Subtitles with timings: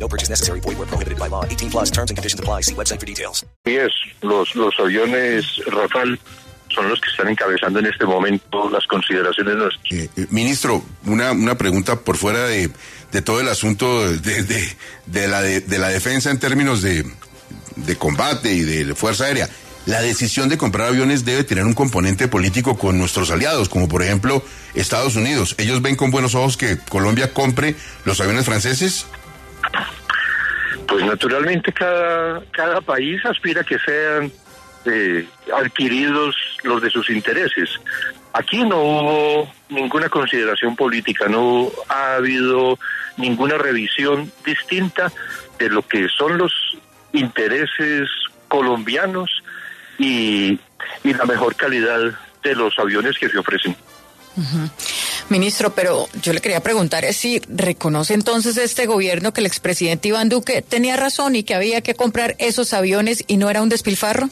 [0.00, 0.60] No purchase necessary.
[0.60, 1.44] Void where prohibited by law.
[1.44, 2.62] 18 plus terms and conditions apply.
[2.62, 3.44] See website for details.
[3.64, 3.92] es,
[4.22, 6.18] los, los aviones Rafale
[6.74, 9.92] son los que están encabezando en este momento las consideraciones nuestras.
[9.92, 12.70] Eh, eh, ministro, una, una pregunta por fuera de,
[13.12, 17.04] de todo el asunto de, de, de la, de, de la defensa en términos de,
[17.76, 19.48] de combate y de fuerza aérea.
[19.86, 24.02] La decisión de comprar aviones debe tener un componente político con nuestros aliados, como por
[24.02, 24.44] ejemplo
[24.74, 25.54] Estados Unidos.
[25.58, 27.74] ¿Ellos ven con buenos ojos que Colombia compre
[28.04, 29.06] los aviones franceses?
[30.90, 34.32] Pues naturalmente cada, cada país aspira a que sean
[34.84, 37.70] eh, adquiridos los de sus intereses.
[38.32, 42.76] Aquí no hubo ninguna consideración política, no ha habido
[43.16, 45.12] ninguna revisión distinta
[45.60, 46.52] de lo que son los
[47.12, 48.08] intereses
[48.48, 49.30] colombianos
[49.96, 50.58] y,
[51.04, 52.00] y la mejor calidad
[52.42, 53.76] de los aviones que se ofrecen.
[55.30, 60.28] Ministro, pero yo le quería preguntar si reconoce entonces este gobierno que el expresidente Iván
[60.28, 64.28] Duque tenía razón y que había que comprar esos aviones y no era un despilfarro.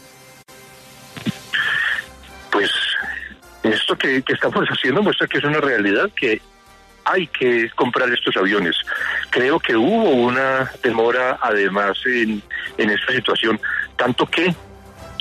[2.51, 2.71] Pues
[3.63, 6.41] esto que, que estamos haciendo muestra que es una realidad que
[7.05, 8.77] hay que comprar estos aviones.
[9.31, 12.43] Creo que hubo una demora además en,
[12.77, 13.61] en esta situación,
[13.97, 14.55] tanto que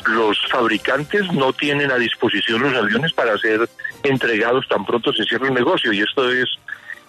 [0.09, 3.69] los fabricantes no tienen a disposición los aviones para ser
[4.03, 6.47] entregados tan pronto se cierre el negocio y esto es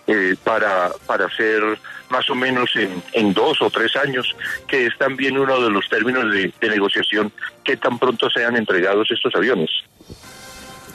[0.07, 1.63] eh, para, para hacer
[2.09, 4.35] más o menos en, en dos o tres años,
[4.67, 7.31] que es también uno de los términos de, de negociación,
[7.63, 9.69] que tan pronto sean entregados estos aviones.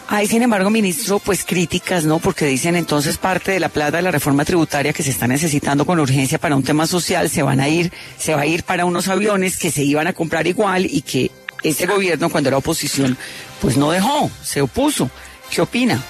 [0.07, 2.19] Hay, sin embargo, ministro, pues críticas, ¿no?
[2.19, 5.85] Porque dicen entonces parte de la plata de la reforma tributaria que se está necesitando
[5.85, 8.85] con urgencia para un tema social se van a ir, se va a ir para
[8.85, 11.31] unos aviones que se iban a comprar igual y que
[11.63, 13.17] este gobierno, cuando era oposición,
[13.61, 15.09] pues no dejó, se opuso.
[15.49, 16.01] ¿Qué opina?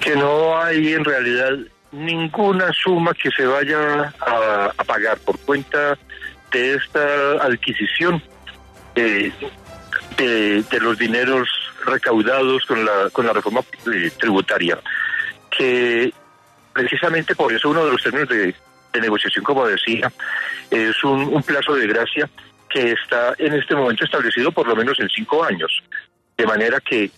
[0.00, 1.52] Que no hay en realidad
[1.92, 5.98] ninguna suma que se vaya a, pagar por cuenta
[6.50, 8.22] de esta adquisición
[8.94, 9.32] de,
[10.16, 11.48] de los dineros
[11.88, 13.60] recaudados con la, con la reforma
[13.92, 14.78] eh, tributaria,
[15.56, 16.12] que
[16.72, 18.54] precisamente por eso uno de los términos de,
[19.00, 20.12] negociación, como decía,
[20.72, 22.28] es un, plazo de gracia
[22.68, 25.82] que está en este momento establecido por lo menos en cinco años,
[26.36, 27.10] de manera que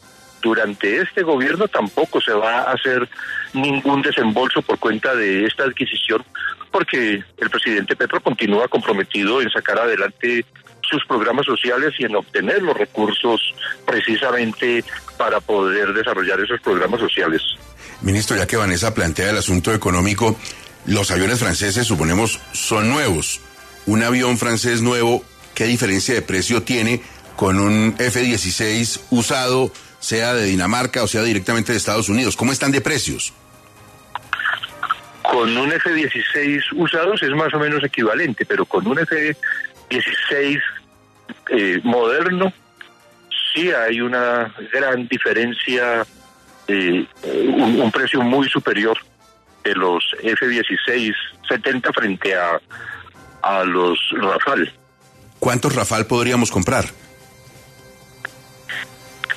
[0.43, 3.09] durante este gobierno tampoco se va a hacer
[3.53, 6.25] ningún desembolso por cuenta de esta adquisición,
[6.71, 10.45] porque el presidente Petro continúa comprometido en sacar adelante
[10.89, 13.55] sus programas sociales y en obtener los recursos
[13.87, 14.85] precisamente
[15.17, 17.43] para poder desarrollar esos programas sociales.
[18.01, 20.37] Ministro, ya que Vanessa plantea el asunto económico,
[20.87, 23.41] los aviones franceses, suponemos, son nuevos.
[23.87, 25.25] Un avión francés nuevo,
[25.61, 27.03] ¿qué diferencia de precio tiene
[27.37, 32.35] con un F-16 usado, sea de Dinamarca o sea directamente de Estados Unidos?
[32.35, 33.35] ¿Cómo están de precios?
[35.23, 40.63] Con un F-16 usados es más o menos equivalente, pero con un F-16
[41.51, 42.51] eh, moderno,
[43.53, 46.07] sí hay una gran diferencia,
[46.69, 48.97] eh, un, un, precio muy superior
[49.63, 51.15] de los F-16
[51.47, 52.59] 70 frente a,
[53.43, 54.80] a los Rafale.
[55.41, 56.85] ¿Cuántos Rafale podríamos comprar?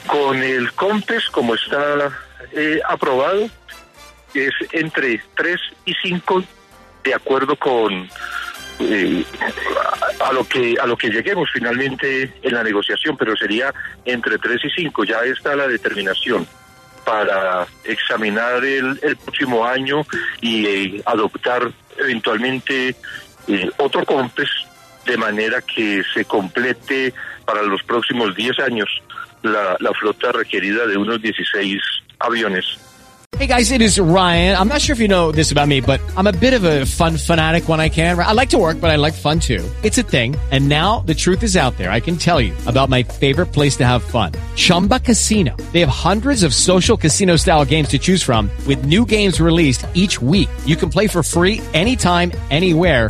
[0.05, 2.11] Con el COMPES, como está
[2.51, 3.49] eh, aprobado,
[4.33, 6.43] es entre 3 y 5
[7.03, 8.09] de acuerdo con
[8.79, 9.25] eh,
[10.19, 14.65] a lo que a lo que lleguemos finalmente en la negociación, pero sería entre 3
[14.65, 16.45] y 5, ya está la determinación
[17.05, 20.05] para examinar el, el próximo año
[20.41, 22.95] y eh, adoptar eventualmente
[23.47, 24.49] eh, otro COMPES
[25.05, 27.13] de manera que se complete
[27.45, 28.89] para los próximos 10 años
[29.41, 31.81] la, la flota requerida de unos 16
[32.19, 32.79] aviones.
[33.39, 34.55] Hey guys, it is Ryan.
[34.55, 36.85] I'm not sure if you know this about me, but I'm a bit of a
[36.85, 38.17] fun fanatic when I can.
[38.17, 39.67] I like to work, but I like fun too.
[39.81, 40.35] It's a thing.
[40.51, 41.89] And now the truth is out there.
[41.89, 44.33] I can tell you about my favorite place to have fun.
[44.55, 45.57] Chumba Casino.
[45.73, 49.87] They have hundreds of social casino style games to choose from with new games released
[49.95, 50.49] each week.
[50.65, 53.09] You can play for free anytime, anywhere.